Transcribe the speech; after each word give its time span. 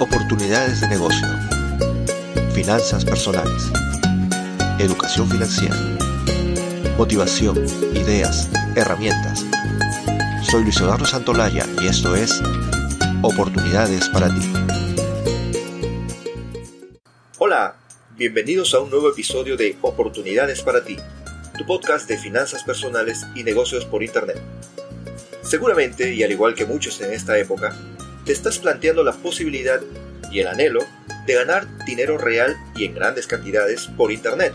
Oportunidades 0.00 0.80
de 0.80 0.88
negocio. 0.88 1.24
Finanzas 2.52 3.04
personales. 3.04 3.70
Educación 4.80 5.30
financiera. 5.30 5.76
Motivación, 6.98 7.64
ideas, 7.94 8.50
herramientas. 8.74 9.46
Soy 10.42 10.64
Luis 10.64 10.80
Eduardo 10.80 11.04
Santolaya 11.04 11.64
y 11.80 11.86
esto 11.86 12.16
es 12.16 12.42
Oportunidades 13.22 14.08
para 14.08 14.34
ti. 14.34 14.52
Hola, 17.38 17.76
bienvenidos 18.16 18.74
a 18.74 18.80
un 18.80 18.90
nuevo 18.90 19.10
episodio 19.10 19.56
de 19.56 19.76
Oportunidades 19.80 20.60
para 20.62 20.84
ti, 20.84 20.96
tu 21.56 21.64
podcast 21.66 22.08
de 22.08 22.18
finanzas 22.18 22.64
personales 22.64 23.26
y 23.36 23.44
negocios 23.44 23.84
por 23.84 24.02
Internet. 24.02 24.40
Seguramente, 25.42 26.12
y 26.12 26.24
al 26.24 26.32
igual 26.32 26.56
que 26.56 26.64
muchos 26.64 27.00
en 27.00 27.12
esta 27.12 27.38
época, 27.38 27.76
te 28.24 28.32
estás 28.32 28.58
planteando 28.58 29.02
la 29.02 29.12
posibilidad 29.12 29.80
y 30.30 30.40
el 30.40 30.48
anhelo 30.48 30.80
de 31.26 31.34
ganar 31.34 31.66
dinero 31.84 32.18
real 32.18 32.56
y 32.74 32.84
en 32.84 32.94
grandes 32.94 33.26
cantidades 33.26 33.86
por 33.96 34.12
Internet. 34.12 34.54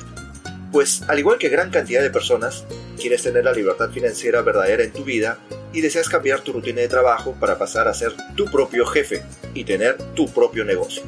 Pues 0.71 1.03
al 1.07 1.19
igual 1.19 1.38
que 1.39 1.49
gran 1.49 1.71
cantidad 1.71 2.02
de 2.02 2.09
personas, 2.09 2.66
quieres 2.99 3.23
tener 3.23 3.45
la 3.45 3.53
libertad 3.53 3.89
financiera 3.89 4.41
verdadera 4.41 4.83
en 4.83 4.91
tu 4.91 5.03
vida 5.03 5.39
y 5.73 5.81
deseas 5.81 6.09
cambiar 6.09 6.41
tu 6.41 6.53
rutina 6.53 6.81
de 6.81 6.88
trabajo 6.88 7.35
para 7.39 7.57
pasar 7.57 7.88
a 7.88 7.94
ser 7.94 8.13
tu 8.35 8.45
propio 8.45 8.85
jefe 8.85 9.23
y 9.53 9.63
tener 9.63 9.97
tu 10.16 10.27
propio 10.31 10.66
negocio. 10.66 11.03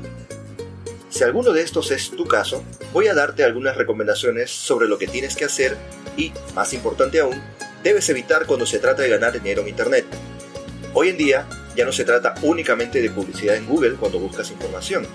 Si 1.10 1.24
alguno 1.24 1.52
de 1.52 1.62
estos 1.62 1.92
es 1.92 2.12
tu 2.12 2.26
caso, 2.26 2.64
voy 2.94 3.08
a 3.08 3.14
darte 3.14 3.44
algunas 3.44 3.76
recomendaciones 3.76 4.50
sobre 4.50 4.88
lo 4.88 4.98
que 4.98 5.08
tienes 5.08 5.36
que 5.36 5.46
hacer 5.46 5.78
y, 6.16 6.32
más 6.56 6.74
importante 6.74 7.20
aún, 7.20 7.42
debes 7.84 8.10
evitar 8.10 8.46
cuando 8.46 8.66
se 8.66 8.80
trata 8.80 9.02
de 9.02 9.10
ganar 9.10 9.34
dinero 9.34 9.62
en 9.62 9.68
Internet. 9.68 10.06
Hoy 10.94 11.10
en 11.10 11.18
día, 11.18 11.48
ya 11.82 11.86
no 11.86 11.92
se 11.92 12.06
trata 12.06 12.36
únicamente 12.44 13.02
de 13.02 13.10
publicidad 13.10 13.56
en 13.56 13.66
Google 13.66 13.96
cuando 13.96 14.20
buscas 14.20 14.52
información. 14.52 15.08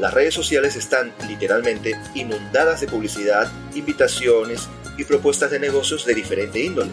Las 0.00 0.14
redes 0.14 0.32
sociales 0.32 0.74
están 0.74 1.12
literalmente 1.28 1.94
inundadas 2.14 2.80
de 2.80 2.86
publicidad, 2.86 3.52
invitaciones 3.74 4.66
y 4.96 5.04
propuestas 5.04 5.50
de 5.50 5.60
negocios 5.60 6.06
de 6.06 6.14
diferente 6.14 6.58
índole. 6.58 6.90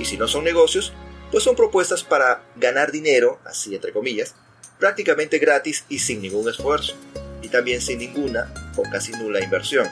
Y 0.00 0.04
si 0.04 0.16
no 0.16 0.26
son 0.26 0.42
negocios, 0.42 0.92
pues 1.30 1.44
son 1.44 1.54
propuestas 1.54 2.02
para 2.02 2.42
ganar 2.56 2.90
dinero, 2.90 3.38
así 3.44 3.72
entre 3.72 3.92
comillas, 3.92 4.34
prácticamente 4.80 5.38
gratis 5.38 5.84
y 5.88 6.00
sin 6.00 6.20
ningún 6.20 6.48
esfuerzo, 6.48 6.96
y 7.42 7.48
también 7.48 7.80
sin 7.80 8.00
ninguna 8.00 8.52
o 8.76 8.82
casi 8.82 9.12
nula 9.12 9.44
inversión. 9.44 9.86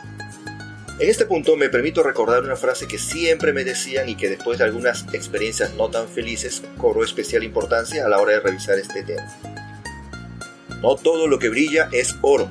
En 1.01 1.11
este 1.11 1.27
punto 1.27 1.57
me 1.57 1.69
permito 1.69 2.05
recordar 2.05 2.45
una 2.45 2.55
frase 2.55 2.87
que 2.87 2.99
siempre 2.99 3.53
me 3.53 3.65
decían 3.65 4.09
y 4.09 4.15
que 4.15 4.29
después 4.29 4.59
de 4.59 4.65
algunas 4.65 5.05
experiencias 5.13 5.75
no 5.75 5.91
tan 5.91 6.09
felices 6.09 6.63
cobró 6.79 7.03
especial 7.03 7.43
importancia 7.43 8.07
a 8.07 8.09
la 8.09 8.21
hora 8.21 8.35
de 8.35 8.41
revisar 8.41 8.79
este 8.79 9.03
tema. 9.03 9.27
No 10.81 10.95
todo 10.95 11.27
lo 11.27 11.41
que 11.41 11.49
brilla 11.49 11.89
es 11.91 12.15
oro. 12.21 12.49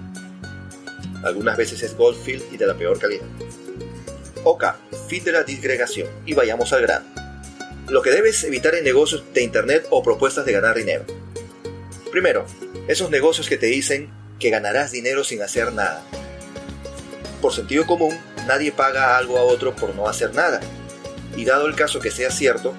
Algunas 1.24 1.56
veces 1.56 1.84
es 1.84 1.96
goldfield 1.96 2.44
y 2.52 2.58
de 2.58 2.68
la 2.68 2.74
peor 2.74 3.00
calidad. 3.00 3.26
Ok, 4.44 4.66
fin 5.08 5.24
de 5.24 5.32
la 5.32 5.44
disgregación 5.44 6.10
y 6.26 6.34
vayamos 6.34 6.74
al 6.74 6.82
grano. 6.82 7.06
Lo 7.88 8.02
que 8.02 8.12
debes 8.12 8.44
evitar 8.44 8.76
en 8.76 8.84
negocios 8.84 9.24
de 9.34 9.42
internet 9.42 9.88
o 9.90 10.04
propuestas 10.04 10.46
de 10.46 10.52
ganar 10.52 10.76
dinero. 10.76 11.06
Primero, 12.12 12.46
esos 12.90 13.10
negocios 13.10 13.48
que 13.48 13.58
te 13.58 13.68
dicen 13.68 14.10
que 14.38 14.50
ganarás 14.50 14.92
dinero 14.92 15.24
sin 15.24 15.42
hacer 15.42 15.72
nada. 15.72 16.04
Por 17.42 17.54
sentido 17.54 17.86
común, 17.86 18.18
nadie 18.48 18.72
paga 18.72 19.18
algo 19.18 19.38
a 19.38 19.44
otro 19.44 19.76
por 19.76 19.96
no 19.96 20.08
hacer 20.08 20.34
nada. 20.34 20.60
Y 21.36 21.46
dado 21.46 21.68
el 21.68 21.76
caso 21.76 22.00
que 22.00 22.12
sea 22.12 22.32
cierto, 22.32 22.74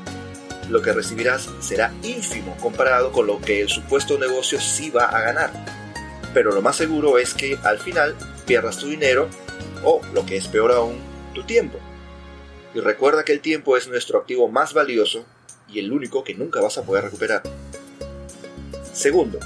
lo 0.68 0.82
que 0.82 0.92
recibirás 0.92 1.48
será 1.60 1.92
ínfimo 2.02 2.56
comparado 2.60 3.12
con 3.12 3.26
lo 3.26 3.40
que 3.40 3.60
el 3.60 3.68
supuesto 3.68 4.18
negocio 4.18 4.60
sí 4.60 4.90
va 4.90 5.04
a 5.04 5.20
ganar. 5.20 5.50
Pero 6.32 6.52
lo 6.52 6.62
más 6.62 6.76
seguro 6.76 7.18
es 7.18 7.34
que 7.34 7.58
al 7.62 7.78
final 7.78 8.14
pierdas 8.46 8.78
tu 8.78 8.86
dinero 8.86 9.28
o, 9.84 10.00
lo 10.12 10.24
que 10.24 10.36
es 10.36 10.48
peor 10.48 10.72
aún, 10.72 10.98
tu 11.34 11.44
tiempo. 11.44 11.78
Y 12.74 12.80
recuerda 12.80 13.24
que 13.24 13.32
el 13.32 13.40
tiempo 13.40 13.76
es 13.76 13.88
nuestro 13.88 14.18
activo 14.18 14.48
más 14.48 14.72
valioso 14.72 15.24
y 15.68 15.78
el 15.78 15.92
único 15.92 16.24
que 16.24 16.34
nunca 16.34 16.60
vas 16.60 16.78
a 16.78 16.82
poder 16.82 17.04
recuperar. 17.04 17.42
Segundo, 18.92 19.38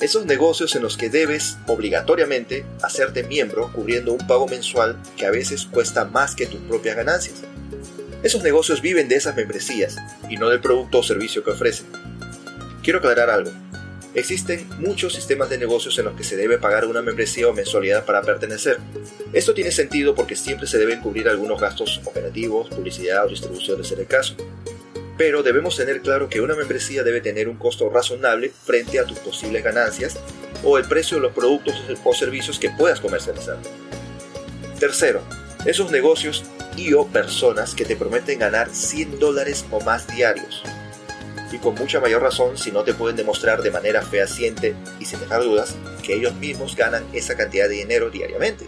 esos 0.00 0.26
negocios 0.26 0.76
en 0.76 0.82
los 0.82 0.96
que 0.98 1.08
debes 1.08 1.56
obligatoriamente 1.66 2.66
hacerte 2.82 3.22
miembro 3.22 3.72
cubriendo 3.72 4.12
un 4.12 4.26
pago 4.26 4.46
mensual 4.46 4.96
que 5.16 5.24
a 5.24 5.30
veces 5.30 5.64
cuesta 5.64 6.04
más 6.04 6.34
que 6.34 6.46
tus 6.46 6.60
propias 6.60 6.96
ganancias. 6.96 7.42
Esos 8.22 8.42
negocios 8.42 8.82
viven 8.82 9.08
de 9.08 9.16
esas 9.16 9.36
membresías 9.36 9.96
y 10.28 10.36
no 10.36 10.50
del 10.50 10.60
producto 10.60 10.98
o 10.98 11.02
servicio 11.02 11.42
que 11.42 11.52
ofrecen. 11.52 11.86
Quiero 12.82 12.98
aclarar 12.98 13.30
algo. 13.30 13.50
Existen 14.14 14.68
muchos 14.78 15.14
sistemas 15.14 15.48
de 15.50 15.58
negocios 15.58 15.98
en 15.98 16.06
los 16.06 16.14
que 16.14 16.24
se 16.24 16.36
debe 16.36 16.58
pagar 16.58 16.86
una 16.86 17.02
membresía 17.02 17.48
o 17.48 17.54
mensualidad 17.54 18.04
para 18.04 18.22
pertenecer. 18.22 18.78
Esto 19.32 19.54
tiene 19.54 19.70
sentido 19.70 20.14
porque 20.14 20.36
siempre 20.36 20.66
se 20.66 20.78
deben 20.78 21.00
cubrir 21.00 21.28
algunos 21.28 21.60
gastos 21.60 22.00
operativos, 22.04 22.68
publicidad 22.68 23.24
o 23.24 23.28
distribución 23.28 23.78
de 23.78 23.84
ser 23.84 24.00
el 24.00 24.06
caso 24.06 24.36
pero 25.16 25.42
debemos 25.42 25.76
tener 25.76 26.02
claro 26.02 26.28
que 26.28 26.40
una 26.40 26.54
membresía 26.54 27.02
debe 27.02 27.20
tener 27.20 27.48
un 27.48 27.56
costo 27.56 27.88
razonable 27.88 28.50
frente 28.64 28.98
a 28.98 29.04
tus 29.04 29.18
posibles 29.18 29.64
ganancias 29.64 30.16
o 30.62 30.78
el 30.78 30.84
precio 30.84 31.16
de 31.16 31.22
los 31.22 31.32
productos 31.32 31.74
o 32.04 32.14
servicios 32.14 32.58
que 32.58 32.70
puedas 32.70 33.00
comercializar. 33.00 33.58
Tercero, 34.78 35.22
esos 35.64 35.90
negocios 35.90 36.44
y 36.76 36.92
o 36.92 37.06
personas 37.06 37.74
que 37.74 37.84
te 37.84 37.96
prometen 37.96 38.38
ganar 38.38 38.68
100 38.70 39.18
dólares 39.18 39.64
o 39.70 39.80
más 39.80 40.06
diarios. 40.06 40.62
Y 41.50 41.58
con 41.58 41.74
mucha 41.74 42.00
mayor 42.00 42.22
razón 42.22 42.58
si 42.58 42.70
no 42.70 42.84
te 42.84 42.92
pueden 42.92 43.16
demostrar 43.16 43.62
de 43.62 43.70
manera 43.70 44.02
fehaciente 44.02 44.74
y 45.00 45.06
sin 45.06 45.20
dejar 45.20 45.42
dudas 45.42 45.74
que 46.02 46.14
ellos 46.14 46.34
mismos 46.34 46.76
ganan 46.76 47.06
esa 47.14 47.36
cantidad 47.36 47.68
de 47.68 47.76
dinero 47.76 48.10
diariamente. 48.10 48.66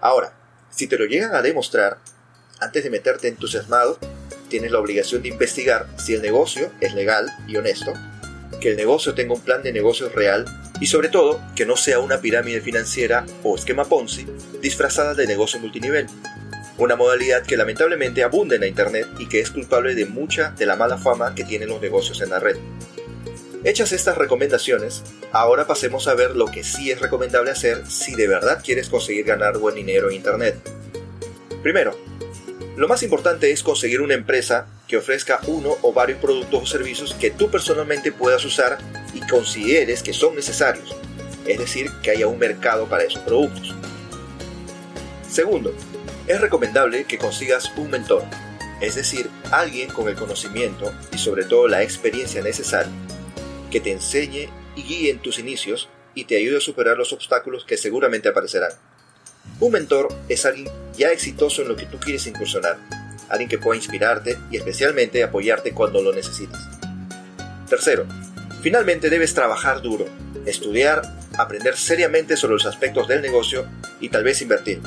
Ahora, 0.00 0.34
si 0.70 0.86
te 0.86 0.98
lo 0.98 1.06
llegan 1.06 1.34
a 1.34 1.40
demostrar, 1.40 1.98
antes 2.60 2.84
de 2.84 2.90
meterte 2.90 3.28
entusiasmado, 3.28 3.98
tienes 4.48 4.70
la 4.70 4.78
obligación 4.78 5.22
de 5.22 5.28
investigar 5.28 5.86
si 5.96 6.14
el 6.14 6.22
negocio 6.22 6.70
es 6.80 6.94
legal 6.94 7.30
y 7.46 7.56
honesto, 7.56 7.92
que 8.60 8.70
el 8.70 8.76
negocio 8.76 9.14
tenga 9.14 9.34
un 9.34 9.40
plan 9.40 9.62
de 9.62 9.72
negocios 9.72 10.12
real 10.12 10.44
y 10.80 10.86
sobre 10.86 11.08
todo 11.08 11.40
que 11.54 11.66
no 11.66 11.76
sea 11.76 11.98
una 11.98 12.20
pirámide 12.20 12.60
financiera 12.60 13.24
o 13.42 13.56
esquema 13.56 13.84
Ponzi 13.84 14.26
disfrazada 14.60 15.14
de 15.14 15.26
negocio 15.26 15.60
multinivel. 15.60 16.06
Una 16.76 16.96
modalidad 16.96 17.44
que 17.44 17.56
lamentablemente 17.56 18.24
abunda 18.24 18.56
en 18.56 18.62
la 18.62 18.66
Internet 18.66 19.06
y 19.18 19.28
que 19.28 19.40
es 19.40 19.50
culpable 19.50 19.94
de 19.94 20.06
mucha 20.06 20.50
de 20.52 20.66
la 20.66 20.76
mala 20.76 20.98
fama 20.98 21.34
que 21.34 21.44
tienen 21.44 21.68
los 21.68 21.80
negocios 21.80 22.20
en 22.20 22.30
la 22.30 22.40
red. 22.40 22.56
Hechas 23.62 23.92
estas 23.92 24.18
recomendaciones, 24.18 25.02
ahora 25.32 25.66
pasemos 25.66 26.06
a 26.06 26.14
ver 26.14 26.36
lo 26.36 26.46
que 26.46 26.64
sí 26.64 26.90
es 26.90 27.00
recomendable 27.00 27.50
hacer 27.50 27.86
si 27.86 28.14
de 28.14 28.28
verdad 28.28 28.60
quieres 28.62 28.90
conseguir 28.90 29.24
ganar 29.24 29.56
buen 29.56 29.74
dinero 29.74 30.10
en 30.10 30.16
Internet. 30.16 30.56
Primero, 31.62 31.96
lo 32.76 32.88
más 32.88 33.02
importante 33.04 33.52
es 33.52 33.62
conseguir 33.62 34.00
una 34.00 34.14
empresa 34.14 34.66
que 34.88 34.96
ofrezca 34.96 35.40
uno 35.46 35.76
o 35.82 35.92
varios 35.92 36.18
productos 36.18 36.62
o 36.62 36.66
servicios 36.66 37.14
que 37.14 37.30
tú 37.30 37.48
personalmente 37.48 38.10
puedas 38.10 38.44
usar 38.44 38.78
y 39.12 39.20
consideres 39.20 40.02
que 40.02 40.12
son 40.12 40.34
necesarios, 40.34 40.94
es 41.46 41.58
decir, 41.58 41.90
que 42.02 42.10
haya 42.10 42.26
un 42.26 42.38
mercado 42.38 42.86
para 42.86 43.04
esos 43.04 43.22
productos. 43.22 43.74
Segundo, 45.30 45.72
es 46.26 46.40
recomendable 46.40 47.04
que 47.04 47.18
consigas 47.18 47.70
un 47.76 47.90
mentor, 47.90 48.24
es 48.80 48.96
decir, 48.96 49.30
alguien 49.52 49.90
con 49.90 50.08
el 50.08 50.16
conocimiento 50.16 50.92
y 51.12 51.18
sobre 51.18 51.44
todo 51.44 51.68
la 51.68 51.82
experiencia 51.82 52.42
necesaria, 52.42 52.92
que 53.70 53.80
te 53.80 53.92
enseñe 53.92 54.48
y 54.74 54.82
guíe 54.82 55.10
en 55.10 55.20
tus 55.20 55.38
inicios 55.38 55.88
y 56.14 56.24
te 56.24 56.36
ayude 56.36 56.58
a 56.58 56.60
superar 56.60 56.96
los 56.96 57.12
obstáculos 57.12 57.64
que 57.64 57.76
seguramente 57.76 58.28
aparecerán. 58.28 58.72
Un 59.60 59.72
mentor 59.72 60.08
es 60.28 60.44
alguien 60.46 60.68
ya 60.96 61.10
exitoso 61.10 61.62
en 61.62 61.68
lo 61.68 61.76
que 61.76 61.86
tú 61.86 61.98
quieres 61.98 62.26
incursionar, 62.26 62.76
alguien 63.28 63.48
que 63.48 63.58
pueda 63.58 63.76
inspirarte 63.76 64.38
y 64.50 64.56
especialmente 64.56 65.22
apoyarte 65.22 65.72
cuando 65.72 66.02
lo 66.02 66.12
necesites. 66.12 66.58
Tercero, 67.68 68.06
finalmente 68.62 69.10
debes 69.10 69.34
trabajar 69.34 69.80
duro, 69.80 70.06
estudiar, 70.46 71.02
aprender 71.36 71.76
seriamente 71.76 72.36
sobre 72.36 72.54
los 72.54 72.66
aspectos 72.66 73.08
del 73.08 73.22
negocio 73.22 73.66
y 74.00 74.08
tal 74.08 74.24
vez 74.24 74.42
invertir, 74.42 74.80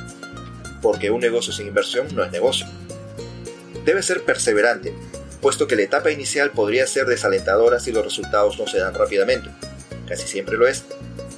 porque 0.81 1.09
un 1.09 1.21
negocio 1.21 1.51
sin 1.51 1.67
inversión 1.67 2.07
no 2.13 2.23
es 2.23 2.31
negocio. 2.31 2.67
Debes 3.85 4.05
ser 4.05 4.23
perseverante, 4.23 4.93
puesto 5.41 5.67
que 5.67 5.75
la 5.75 5.83
etapa 5.83 6.11
inicial 6.11 6.51
podría 6.51 6.87
ser 6.87 7.05
desalentadora 7.05 7.79
si 7.79 7.91
los 7.91 8.03
resultados 8.03 8.59
no 8.59 8.67
se 8.67 8.79
dan 8.79 8.93
rápidamente. 8.93 9.49
Casi 10.07 10.27
siempre 10.27 10.57
lo 10.57 10.67
es, 10.67 10.85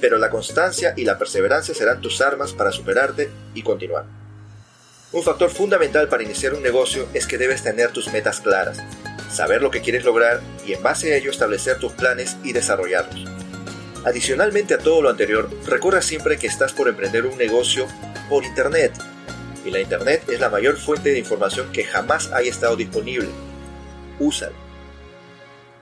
pero 0.00 0.18
la 0.18 0.30
constancia 0.30 0.94
y 0.96 1.04
la 1.04 1.18
perseverancia 1.18 1.74
serán 1.74 2.00
tus 2.00 2.20
armas 2.20 2.52
para 2.52 2.72
superarte 2.72 3.30
y 3.54 3.62
continuar. 3.62 4.04
Un 5.12 5.22
factor 5.22 5.50
fundamental 5.50 6.08
para 6.08 6.22
iniciar 6.22 6.54
un 6.54 6.62
negocio 6.62 7.08
es 7.14 7.26
que 7.26 7.38
debes 7.38 7.62
tener 7.62 7.90
tus 7.90 8.12
metas 8.12 8.40
claras, 8.40 8.78
saber 9.30 9.60
lo 9.60 9.70
que 9.70 9.80
quieres 9.80 10.04
lograr 10.04 10.40
y 10.64 10.72
en 10.72 10.82
base 10.82 11.12
a 11.12 11.16
ello 11.16 11.30
establecer 11.30 11.78
tus 11.78 11.92
planes 11.92 12.36
y 12.44 12.52
desarrollarlos. 12.52 13.24
Adicionalmente 14.04 14.74
a 14.74 14.78
todo 14.78 15.02
lo 15.02 15.10
anterior, 15.10 15.50
recuerda 15.66 16.00
siempre 16.00 16.38
que 16.38 16.46
estás 16.46 16.72
por 16.72 16.88
emprender 16.88 17.26
un 17.26 17.36
negocio 17.36 17.86
por 18.28 18.44
Internet. 18.44 18.92
Y 19.64 19.70
la 19.70 19.80
Internet 19.80 20.22
es 20.28 20.40
la 20.40 20.48
mayor 20.48 20.78
fuente 20.78 21.10
de 21.10 21.18
información 21.18 21.70
que 21.70 21.84
jamás 21.84 22.32
haya 22.32 22.50
estado 22.50 22.76
disponible. 22.76 23.28
Úsala. 24.18 24.69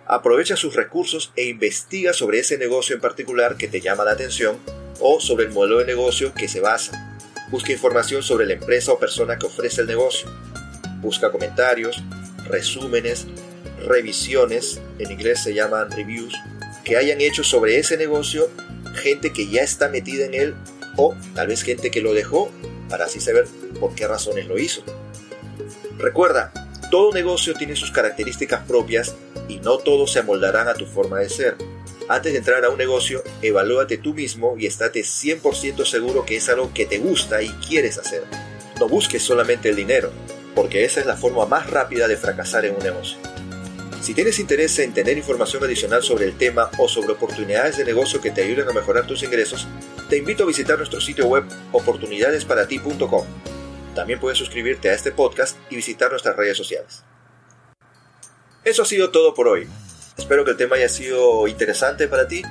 Aprovecha 0.08 0.56
sus 0.56 0.74
recursos 0.74 1.32
e 1.36 1.44
investiga 1.44 2.14
sobre 2.14 2.38
ese 2.38 2.56
negocio 2.56 2.94
en 2.94 3.00
particular 3.02 3.58
que 3.58 3.68
te 3.68 3.82
llama 3.82 4.04
la 4.04 4.12
atención 4.12 4.56
o 5.00 5.20
sobre 5.20 5.44
el 5.44 5.52
modelo 5.52 5.78
de 5.78 5.84
negocio 5.84 6.32
que 6.32 6.48
se 6.48 6.60
basa. 6.60 7.18
Busca 7.50 7.72
información 7.72 8.22
sobre 8.22 8.46
la 8.46 8.54
empresa 8.54 8.90
o 8.90 8.98
persona 8.98 9.38
que 9.38 9.46
ofrece 9.46 9.82
el 9.82 9.86
negocio. 9.86 10.30
Busca 11.02 11.30
comentarios, 11.30 12.02
resúmenes, 12.48 13.26
revisiones, 13.86 14.80
en 14.98 15.12
inglés 15.12 15.42
se 15.42 15.52
llaman 15.52 15.90
reviews, 15.90 16.34
que 16.84 16.96
hayan 16.96 17.20
hecho 17.20 17.44
sobre 17.44 17.78
ese 17.78 17.98
negocio 17.98 18.50
gente 18.94 19.30
que 19.30 19.48
ya 19.48 19.62
está 19.62 19.90
metida 19.90 20.24
en 20.24 20.34
él 20.34 20.54
o 20.96 21.14
tal 21.34 21.48
vez 21.48 21.62
gente 21.62 21.90
que 21.90 22.00
lo 22.00 22.14
dejó 22.14 22.50
para 22.88 23.04
así 23.04 23.20
saber 23.20 23.46
por 23.78 23.94
qué 23.94 24.08
razones 24.08 24.46
lo 24.46 24.58
hizo. 24.58 24.82
Recuerda, 25.98 26.52
todo 26.90 27.12
negocio 27.12 27.54
tiene 27.54 27.76
sus 27.76 27.90
características 27.90 28.66
propias 28.66 29.14
y 29.48 29.58
no 29.58 29.78
todos 29.78 30.12
se 30.12 30.20
amoldarán 30.20 30.68
a 30.68 30.74
tu 30.74 30.86
forma 30.86 31.18
de 31.18 31.28
ser. 31.28 31.56
Antes 32.08 32.32
de 32.32 32.38
entrar 32.38 32.64
a 32.64 32.70
un 32.70 32.78
negocio, 32.78 33.22
evalúate 33.42 33.98
tú 33.98 34.14
mismo 34.14 34.56
y 34.58 34.66
estate 34.66 35.00
100% 35.00 35.84
seguro 35.84 36.24
que 36.24 36.36
es 36.36 36.48
algo 36.48 36.72
que 36.72 36.86
te 36.86 36.98
gusta 36.98 37.42
y 37.42 37.48
quieres 37.50 37.98
hacer. 37.98 38.24
No 38.80 38.88
busques 38.88 39.22
solamente 39.22 39.68
el 39.68 39.76
dinero, 39.76 40.10
porque 40.54 40.84
esa 40.84 41.00
es 41.00 41.06
la 41.06 41.16
forma 41.16 41.44
más 41.44 41.68
rápida 41.68 42.08
de 42.08 42.16
fracasar 42.16 42.64
en 42.64 42.76
un 42.76 42.82
negocio. 42.82 43.18
Si 44.00 44.14
tienes 44.14 44.38
interés 44.38 44.78
en 44.78 44.94
tener 44.94 45.18
información 45.18 45.62
adicional 45.64 46.02
sobre 46.02 46.24
el 46.24 46.38
tema 46.38 46.70
o 46.78 46.88
sobre 46.88 47.12
oportunidades 47.12 47.76
de 47.76 47.84
negocio 47.84 48.20
que 48.20 48.30
te 48.30 48.42
ayuden 48.42 48.68
a 48.68 48.72
mejorar 48.72 49.06
tus 49.06 49.22
ingresos, 49.22 49.66
te 50.08 50.16
invito 50.16 50.44
a 50.44 50.46
visitar 50.46 50.78
nuestro 50.78 51.00
sitio 51.00 51.26
web 51.26 51.44
oportunidadesparati.com. 51.72 53.57
También 53.94 54.20
puedes 54.20 54.38
suscribirte 54.38 54.90
a 54.90 54.94
este 54.94 55.12
podcast 55.12 55.56
y 55.70 55.76
visitar 55.76 56.10
nuestras 56.10 56.36
redes 56.36 56.56
sociales. 56.56 57.04
Eso 58.64 58.82
ha 58.82 58.86
sido 58.86 59.10
todo 59.10 59.34
por 59.34 59.48
hoy. 59.48 59.68
Espero 60.16 60.44
que 60.44 60.50
el 60.52 60.56
tema 60.56 60.76
haya 60.76 60.88
sido 60.88 61.46
interesante 61.48 62.08
para 62.08 62.28
ti. 62.28 62.42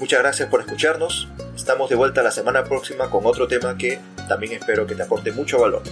Muchas 0.00 0.20
gracias 0.20 0.48
por 0.48 0.60
escucharnos. 0.60 1.28
Estamos 1.56 1.90
de 1.90 1.96
vuelta 1.96 2.22
la 2.22 2.30
semana 2.30 2.64
próxima 2.64 3.10
con 3.10 3.26
otro 3.26 3.46
tema 3.48 3.76
que 3.76 4.00
también 4.28 4.52
espero 4.52 4.86
que 4.86 4.94
te 4.94 5.02
aporte 5.02 5.32
mucho 5.32 5.58
valor. 5.58 5.82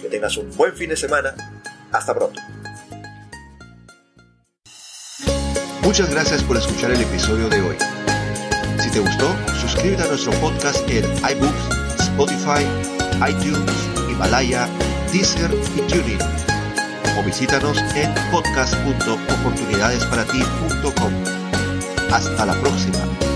Que 0.00 0.08
tengas 0.08 0.36
un 0.36 0.54
buen 0.56 0.74
fin 0.74 0.90
de 0.90 0.96
semana. 0.96 1.34
Hasta 1.90 2.14
pronto. 2.14 2.40
Muchas 5.82 6.10
gracias 6.10 6.42
por 6.42 6.56
escuchar 6.56 6.90
el 6.90 7.00
episodio 7.00 7.48
de 7.48 7.60
hoy. 7.60 7.76
Si 8.78 8.90
te 8.90 9.00
gustó, 9.00 9.34
suscríbete 9.60 10.02
a 10.02 10.06
nuestro 10.06 10.32
podcast 10.40 10.88
en 10.88 11.04
iBooks, 11.04 12.00
Spotify, 12.00 12.66
iTunes, 13.28 13.70
Himalaya, 14.10 14.66
Deezer 15.12 15.50
y 15.76 15.80
TuneIn. 15.82 16.18
O 17.18 17.22
visítanos 17.22 17.76
en 17.94 18.12
podcast.oportunidadesparati.com. 18.30 21.12
Hasta 22.12 22.46
la 22.46 22.54
próxima. 22.60 23.33